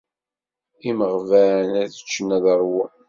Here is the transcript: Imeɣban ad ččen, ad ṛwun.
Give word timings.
Imeɣban 0.89 1.71
ad 1.83 1.91
ččen, 2.03 2.29
ad 2.37 2.45
ṛwun. 2.59 2.91